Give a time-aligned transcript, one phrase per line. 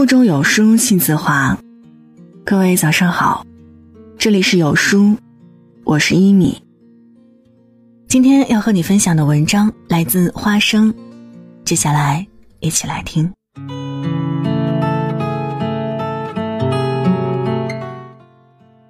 [0.00, 1.54] 腹中有书气自华。
[2.42, 3.44] 各位早上好，
[4.16, 5.14] 这里是有书，
[5.84, 6.56] 我是一米。
[8.08, 10.94] 今天要和你分享的文章来自花生，
[11.66, 12.26] 接下来
[12.60, 13.30] 一起来听。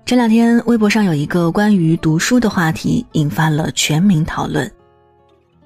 [0.05, 4.70] 这两天，微博上有一个关于读书的话题，引发了全民讨论。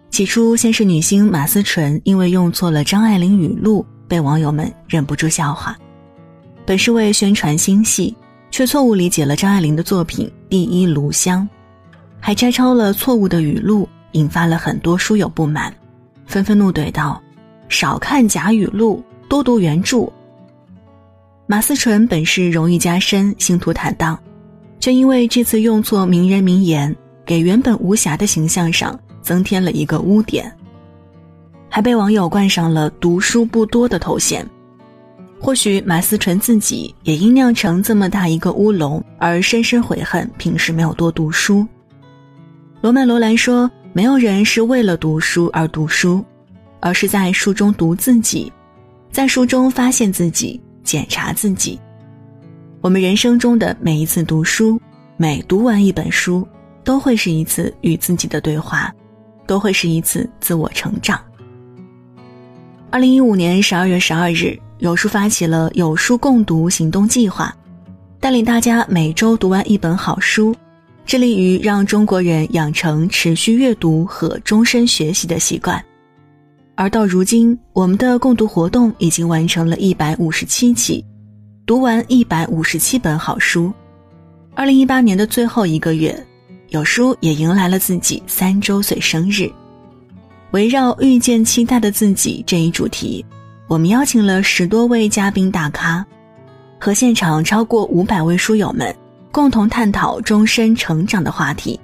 [0.09, 5.77] 起初，先是女星马思纯因为用错了张爱玲语录，被网友们忍不住笑话。
[6.65, 8.17] 本是为宣传新戏，
[8.49, 11.43] 却错误理解了张爱玲的作品《第一炉香》，
[12.21, 15.75] 还摘抄了错误的语录，引发了很多书友不满，
[16.27, 17.21] 纷纷怒怼道
[17.69, 20.09] ：“少看假语录，多读原著。”
[21.49, 24.17] 马思纯本是荣誉加身，星途坦荡。
[24.79, 26.95] 却因为这次用错名人名言，
[27.27, 30.57] 给原本无瑕的形象上增添了一个污点，
[31.75, 34.49] 还被网友冠上了“读书不多”的头衔。
[35.41, 41.67] 或许马思纯自己也因酿成这么大一个乌龙而深深悔恨，平时没有多读书。
[42.81, 46.25] 罗曼·罗兰说：“没有人是为了读书而读书，
[46.79, 48.53] 而是在书中读自己，
[49.11, 51.77] 在书中发现自己，检查自己。”
[52.83, 54.81] 我们人生中的每一次读书，
[55.17, 56.47] 每读完一本书，
[56.85, 58.95] 都会是一次与自己的对话，
[59.45, 61.21] 都会是一次自我成长。
[62.95, 67.53] 二零一五年十二月十二日，有书发起了“有书共读”行动计划，
[68.21, 70.55] 带领大家每周读完一本好书，
[71.05, 75.85] 致力于让中国人养成持续阅读和终身学习的习惯。
[76.77, 81.05] 而到如今，我们的共读活动已经完成了一百五十七期。
[81.67, 83.73] 读完一百五十七本好书，
[84.55, 86.17] 二零一八年的最后一个月，
[86.69, 89.51] 有书也迎来了自己三周岁生日。
[90.55, 93.27] 围绕遇见期待的自己这一主题，
[93.67, 96.07] 我们邀请了十多位嘉宾大咖，
[96.79, 98.95] 和现场超过五百位书友们
[99.33, 101.79] 共同探讨终身成长的话题。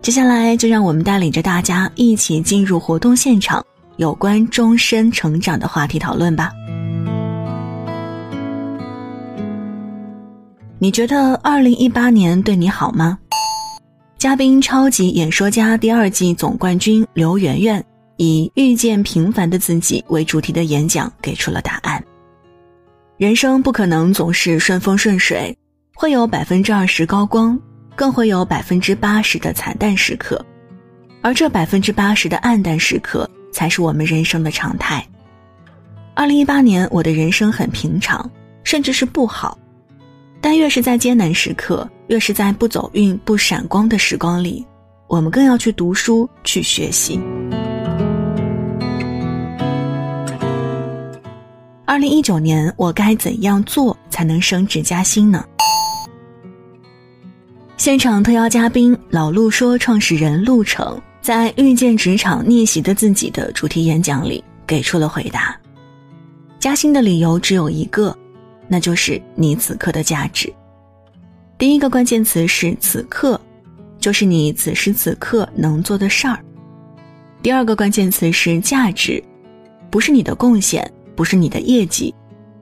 [0.00, 3.60] 接下来，就让我们带领着大家一起进入活动现场，
[3.96, 6.52] 有关终身成长的话题讨论吧。
[10.78, 13.18] 你觉得二零一八年对你好吗？
[14.22, 17.84] 嘉宾超级演说家第二季总冠军刘媛媛
[18.18, 22.00] 以“遇见平凡的自己”为主题的演讲给出了答案。
[23.16, 25.58] 人生不可能总是顺风顺水，
[25.92, 27.58] 会有百分之二十高光，
[27.96, 30.40] 更会有百分之八十的惨淡时刻，
[31.20, 35.04] 而这百分之八十的暗淡时刻才是我们人生的常态。
[36.14, 38.30] 二零一八年，我的人生很平常，
[38.62, 39.58] 甚至是不好。
[40.44, 44.66] 但越是在艰难时刻，越是在不走运、不闪光的时光里，
[45.06, 47.20] 我们更要去读书、去学习。
[51.84, 55.44] 二零一九年，我该怎样做才能升职加薪呢？
[57.76, 65.56] 现场特邀嘉宾老陆说，创始人陆程在遇见职场逆袭的自己的主题演讲里给出了回答：
[66.58, 68.16] 加薪的理由只有一个。
[68.72, 70.50] 那就是你此刻的价值。
[71.58, 73.38] 第一个关键词是“此刻”，
[74.00, 76.42] 就是你此时此刻能做的事儿。
[77.42, 79.22] 第二个关键词是“价值”，
[79.92, 82.14] 不是你的贡献，不是你的业绩，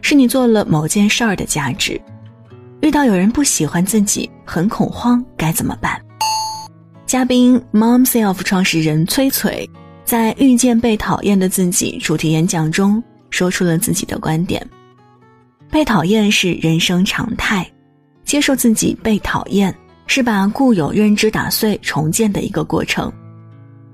[0.02, 2.00] 是你做了某件事儿的价值。
[2.80, 6.04] 遇到有人不喜欢自己，很恐慌，该怎么办？
[7.06, 9.70] 嘉宾 Momself 创始人崔崔
[10.04, 13.00] 在遇见被讨厌的自己主题演讲中
[13.30, 14.68] 说出了自己的观点。
[15.70, 17.64] 被讨厌是人生常态，
[18.24, 19.74] 接受自己被讨厌
[20.06, 23.10] 是把固有认知打碎重建的一个过程。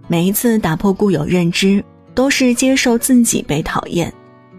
[0.09, 4.13] 每一次打破固有认知，都是接受自己被讨厌，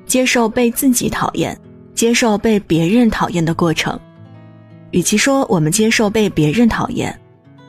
[0.05, 1.57] 接受被自己讨厌，
[1.95, 3.99] 接受被别人讨厌的过程。
[4.91, 7.19] 与其说我们接受被别人讨厌，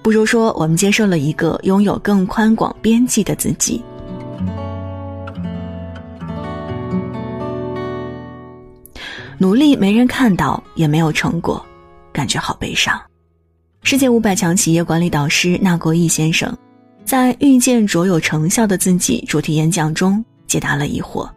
[0.02, 3.82] 不如说我们接受了一个拥有更宽广边际的自己。
[9.40, 11.64] 努力没人看到，也没有成果，
[12.12, 13.00] 感觉好悲伤。
[13.84, 16.52] 世界五百强企业管理导师纳国义先生，
[17.04, 21.28] 在遇见卓有成效的自己主题演讲中解答了疑惑。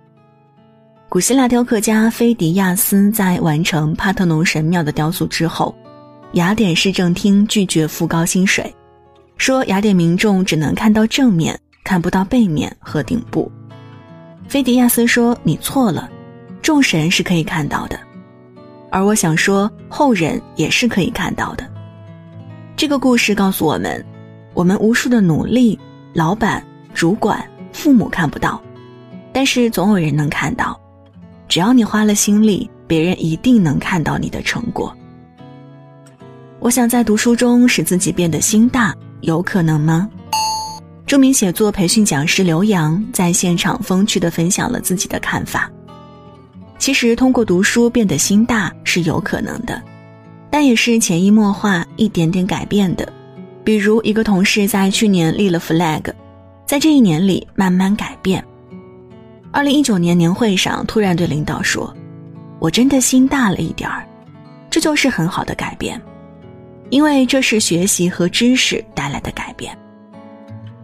[1.09, 5.75] 古希腊雕刻家菲迪亚斯在完成帕特农神庙的雕塑之后，
[6.33, 8.73] 雅典市政厅拒绝付高薪水，
[9.37, 13.51] 说雅典民众只能看到正面，看不到背面和顶部。
[14.47, 16.09] 菲迪亚斯说：“你错了。”
[16.61, 17.99] 众神是可以看到的，
[18.91, 21.67] 而我想说，后人也是可以看到的。
[22.77, 24.05] 这个故事告诉我们，
[24.53, 25.79] 我们无数的努力，
[26.13, 26.63] 老板、
[26.93, 27.43] 主管、
[27.73, 28.61] 父母看不到，
[29.33, 30.79] 但是总有人能看到。
[31.47, 34.95] 只要你花了心力，别人一定能看到你的成果。
[36.59, 40.07] 我想在读书中使自己变得心大，有可能吗？
[41.07, 45.69] 著名写作培训讲师刘洋在现场风趣地分享了自己的看法。
[46.81, 49.79] 其实，通过读书变得心大是有可能的，
[50.49, 53.07] 但也是潜移默化、一点点改变的。
[53.63, 56.11] 比如，一个同事在去年立了 flag，
[56.65, 58.43] 在这一年里慢慢改变。
[59.51, 61.95] 二零一九年年会上，突然对领导说
[62.57, 64.03] ：“我真的心大了一点儿。”
[64.71, 66.01] 这就是很好的改变。
[66.89, 69.77] 因为这是学习和知识带来的改变。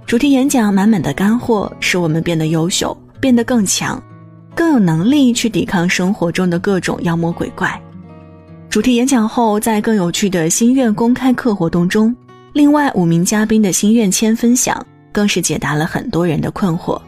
[0.05, 3.99] 主题演讲满满的干货，使我们变得优秀，变得更强，
[4.77, 7.81] 有能力去抵抗生活中的各种妖魔鬼怪。
[8.69, 12.15] 主题演讲后，在更有趣的心愿公开课活动中，
[12.53, 17.01] 另外五名嘉宾的心愿签分享，更是解答了很多人的困惑。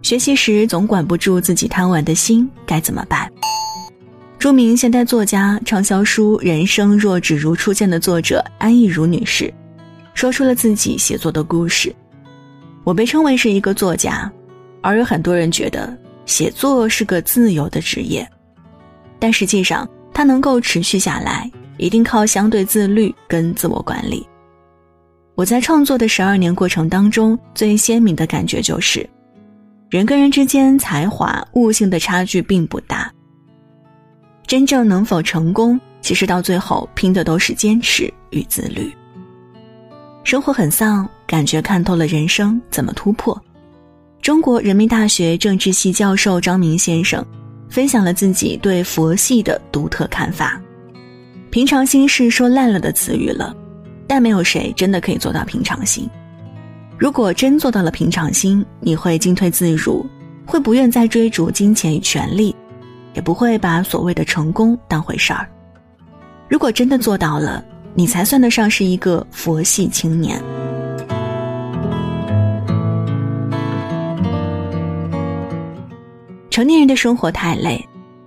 [0.00, 3.28] 学习时总管不住自己贪玩的心，该怎么办？
[4.38, 9.52] 著名现代作家、畅销书《人生若只如初见》的作者安忆如女士，
[10.12, 11.92] 说出了自己写作的故事。
[12.84, 14.30] 我被称为是一个作家，
[14.82, 15.96] 而有很多人觉得
[16.26, 18.28] 写作是个自由的职业，
[19.18, 24.26] 但实际上它能够持续下来，一定靠相对自律跟自我管理。
[25.34, 29.08] 我在创作的十二年过程当中，最鲜明的感觉就是，
[29.90, 33.10] 人跟人之间才华、悟性的差距并不大。
[34.46, 38.92] 真正能否成功，其实到最后拼的都是坚持与自律。
[40.22, 43.40] 生活很丧，感觉看透了人生怎么突破。
[44.22, 47.24] 中国人民大学政治系教授张明先生
[47.68, 50.60] 分享了自己对佛系的独特看法。
[51.50, 53.54] 平常心是说烂了的词语了，
[54.06, 56.08] 但没有谁真的可以做到平常心。
[56.98, 60.04] 如果真做到了平常心，你会进退自如，
[60.46, 62.54] 会不愿再追逐金钱与权力。
[63.14, 65.48] 也不会把所谓的成功当回事儿。
[66.48, 70.42] 如果真的做到了，你才算得上是一个佛系青年。
[76.54, 77.84] 成年人的生活太累，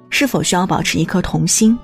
[0.09, 1.79] 是否需要保持一颗童心？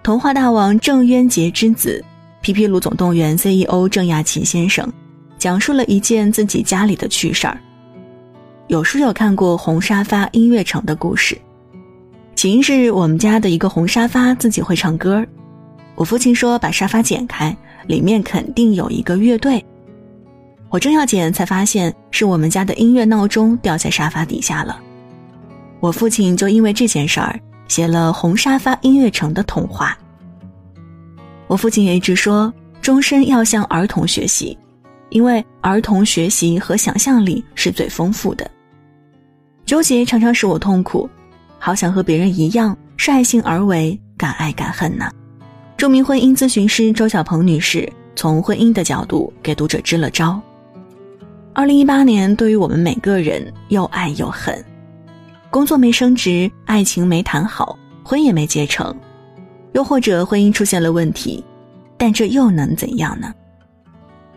[0.00, 2.04] 童话大王郑渊洁之子、
[2.40, 4.88] 皮皮鲁总动员 CEO 郑亚奇先生，
[5.38, 7.60] 讲述了一件自己家里的趣事儿。
[8.68, 11.36] 有书有看过红沙发音乐城的故事。
[12.36, 15.26] 起因是我们家的一个红沙发自己会唱歌，
[15.96, 17.56] 我父亲说把沙发剪开，
[17.88, 19.66] 里面肯定有一个乐队。
[20.68, 24.80] 我正要剪，才发现是我们家的音乐闹钟掉在沙发底下了。
[25.80, 29.96] 我父亲就因为这件事儿写了《红沙发音乐城》的童话。
[31.46, 34.56] 我父亲也一直说，终身要向儿童学习，
[35.08, 38.48] 因为儿童学习和想象力是最丰富的。
[39.64, 41.08] 纠结常常使我痛苦。
[41.58, 45.10] 好想和别人一样率性而为，敢爱敢恨呢。
[45.76, 50.40] 著名婚姻咨询师周小鹏女士从婚姻的角度给读者支了招。
[51.52, 54.64] 二零一八年对于我们每个人又爱又恨，
[55.50, 58.94] 工作没升职，爱情没谈好，婚也没结成，
[59.72, 61.44] 又或者婚姻出现了问题，
[61.98, 63.34] 但这又能怎样呢？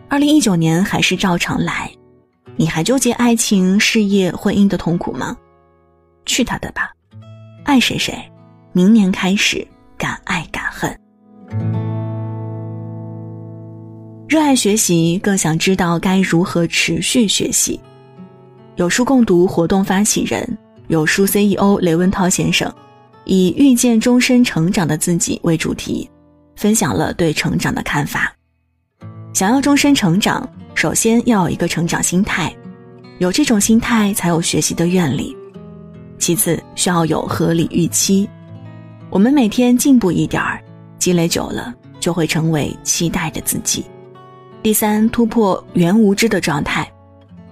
[0.08, 1.88] 二零一九年还是照常来，
[2.56, 5.36] 你还纠结爱情、事业、婚姻的痛苦吗？
[6.26, 6.90] 去他的吧！
[7.64, 8.16] 爱谁谁，
[8.72, 9.64] 明年开始
[9.96, 10.92] 敢爱敢恨。
[14.28, 17.78] 热爱学习，更想知道该如何持续学习。
[18.76, 22.72] 有书共读活动发起人、有书 CEO 雷文涛先生，
[23.24, 26.08] 以遇见终身成长的自己为主题，
[26.56, 28.34] 分享了对成长的看法。
[29.32, 32.54] 想要终身成长，首先要有一个成长心态，
[33.18, 35.34] 有这种心态，才有学习的愿力。
[36.18, 38.28] 其次，需要有合理预期。
[39.10, 40.62] 我们每天进步一点儿，
[40.98, 43.84] 积累久了，就会成为期待的自己。
[44.62, 46.90] 第三，突破原无知的状态。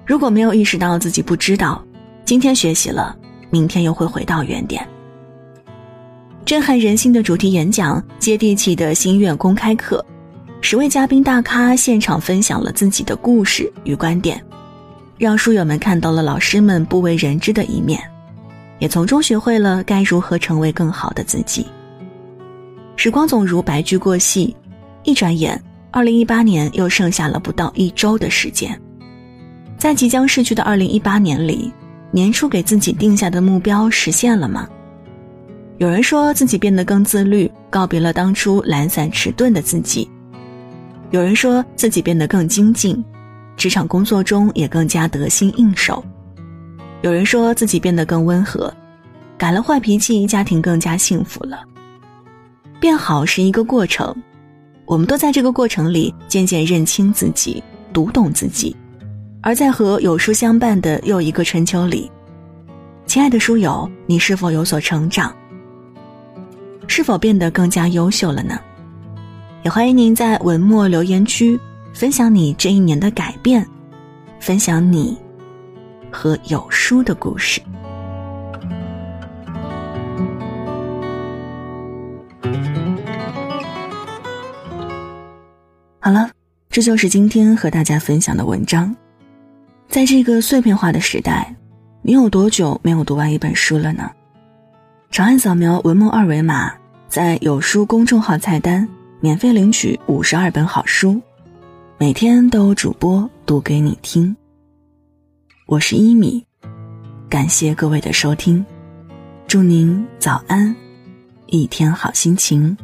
[0.07, 1.85] 如果没有意识到自己不知道，
[2.25, 3.17] 今天学习了，
[3.53, 4.85] 明天又会回到原点。
[6.45, 10.05] 震撼人心的主题演讲，接地气的心愿公开课，
[10.61, 14.43] 十位嘉宾大咖现场分享了自己的故事与观点，
[15.19, 18.03] 让书友们看到了老师们不为人知的一面。
[18.79, 21.65] 也从中学会了该如何成为更好的自己。
[22.97, 24.57] 时光总如白驹过隙，
[25.05, 28.77] 一转眼，二零一八年又剩下了不到一周的时间。
[29.79, 31.73] 在即将逝去的二零一八年里，
[32.15, 34.69] 年初给自己定下的目标实现了吗？
[35.79, 40.07] 有人说自己变得更自律，告别了当初懒散迟钝的自己；
[41.11, 43.03] 有人说自己变得更精进，
[43.57, 46.05] 职场工作中也更加得心应手，
[47.01, 48.73] 有人说自己变得更温和，
[49.39, 51.65] 改了坏脾气，家庭更加幸福了。
[52.79, 54.15] 变好是一个过程，
[54.85, 58.77] 我们都在这个过程里渐渐认清自己，读懂自己。
[59.45, 62.09] 而在和有书相伴的又一个春秋里，
[63.07, 65.35] 亲爱的书友，你是否有所成长？
[66.87, 68.57] 是否变得更加优秀了呢？
[69.65, 71.59] 也欢迎您在文末留言区
[71.93, 73.67] 分享你这一年的改变，
[74.39, 75.19] 分享你
[76.09, 77.61] 和有书的故事。
[85.99, 86.31] 好了，
[86.71, 88.95] 这就是今天和大家分享的文章。
[89.93, 91.55] 在这个碎片化的时代，
[92.01, 94.11] 你有多久没有读完一本书了呢？
[95.11, 96.73] 长按扫描文末二维码，
[97.09, 98.89] 在有书公众号菜单。
[99.21, 101.21] 免费领取五十二本好书，
[101.99, 104.35] 每天都有主播读给你听。
[105.67, 106.43] 我是一米，
[107.29, 108.65] 感谢各位的收听，
[109.47, 110.75] 祝您早安，
[111.49, 112.75] 一天好心情。